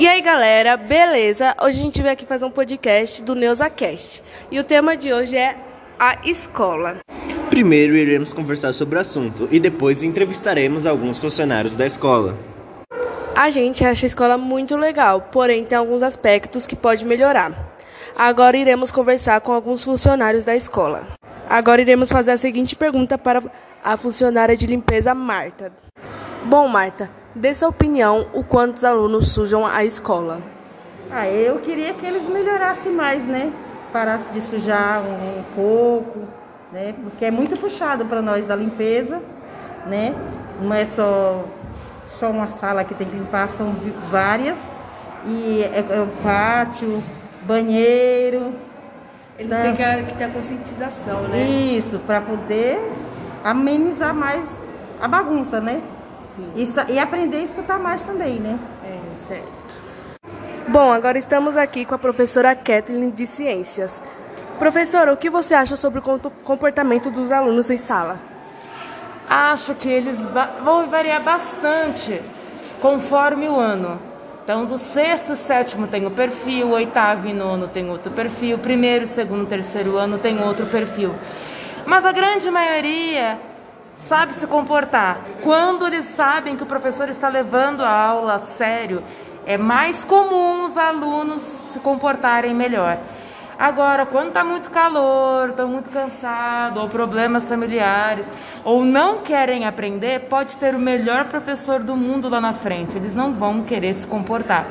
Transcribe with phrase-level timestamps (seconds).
[0.00, 1.54] E aí galera, beleza?
[1.60, 4.22] Hoje a gente veio aqui fazer um podcast do NeusaCast.
[4.50, 5.54] E o tema de hoje é
[5.98, 7.00] a escola.
[7.50, 12.34] Primeiro iremos conversar sobre o assunto e depois entrevistaremos alguns funcionários da escola.
[13.36, 17.76] A gente acha a escola muito legal, porém tem alguns aspectos que pode melhorar.
[18.16, 21.08] Agora iremos conversar com alguns funcionários da escola.
[21.46, 23.42] Agora iremos fazer a seguinte pergunta para
[23.84, 25.70] a funcionária de limpeza Marta.
[26.46, 30.40] Bom, Marta, dê sua opinião o quanto os alunos sujam a escola.
[31.10, 33.52] Ah, eu queria que eles melhorassem mais, né?
[33.92, 36.20] Parasse de sujar um, um pouco,
[36.72, 36.94] né?
[37.02, 39.20] Porque é muito puxado para nós da limpeza,
[39.86, 40.14] né?
[40.60, 41.44] Não é só
[42.06, 43.74] só uma sala que tem que limpar, são
[44.10, 44.58] várias.
[45.26, 47.02] E é, é o pátio,
[47.42, 48.52] banheiro.
[49.38, 51.42] Eles têm que, que ter a conscientização, né?
[51.42, 52.78] Isso, para poder
[53.42, 54.60] amenizar mais
[55.00, 55.80] a bagunça, né?
[56.54, 58.58] E, e aprender a escutar mais também, né?
[58.84, 59.82] É, certo.
[60.68, 64.00] Bom, agora estamos aqui com a professora Kathleen de Ciências.
[64.58, 66.02] Professora, o que você acha sobre o
[66.44, 68.20] comportamento dos alunos em sala?
[69.28, 70.18] Acho que eles
[70.62, 72.20] vão variar bastante
[72.80, 74.00] conforme o ano.
[74.44, 79.46] Então, do sexto, sétimo tem o perfil, oitavo e nono tem outro perfil, primeiro, segundo,
[79.46, 81.14] terceiro ano tem outro perfil.
[81.86, 83.38] Mas a grande maioria
[84.00, 85.20] sabe se comportar.
[85.42, 89.02] Quando eles sabem que o professor está levando a aula a sério,
[89.46, 92.98] é mais comum os alunos se comportarem melhor.
[93.58, 98.30] Agora, quando está muito calor, estão muito cansados, ou problemas familiares,
[98.64, 102.96] ou não querem aprender, pode ter o melhor professor do mundo lá na frente.
[102.96, 104.66] Eles não vão querer se comportar.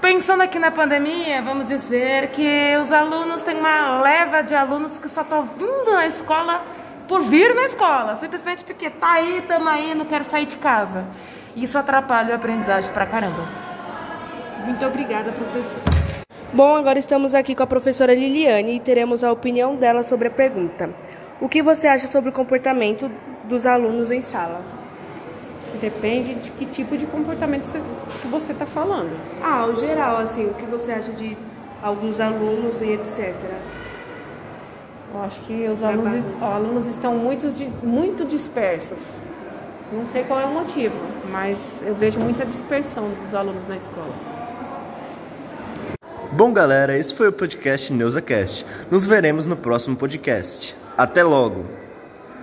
[0.00, 5.08] Pensando aqui na pandemia, vamos dizer que os alunos têm uma leva de alunos que
[5.08, 6.62] só estão vindo na escola
[7.10, 11.04] por vir na escola, simplesmente porque tá aí, tamo aí, não quero sair de casa.
[11.56, 13.48] Isso atrapalha a aprendizagem pra caramba.
[14.64, 15.82] Muito obrigada, professor.
[16.52, 20.30] Bom, agora estamos aqui com a professora Liliane e teremos a opinião dela sobre a
[20.30, 20.90] pergunta.
[21.40, 23.10] O que você acha sobre o comportamento
[23.42, 24.62] dos alunos em sala?
[25.80, 27.68] Depende de que tipo de comportamento
[28.22, 29.10] que você está falando.
[29.42, 31.36] Ah, o geral, assim, o que você acha de
[31.82, 33.34] alguns alunos e etc.
[35.12, 37.46] Eu acho que os alunos, alunos estão muito,
[37.84, 38.98] muito dispersos.
[39.92, 40.94] Não sei qual é o motivo,
[41.30, 44.14] mas eu vejo muita dispersão dos alunos na escola.
[46.32, 48.64] Bom, galera, esse foi o podcast NeusaCast.
[48.88, 50.76] Nos veremos no próximo podcast.
[50.96, 51.89] Até logo!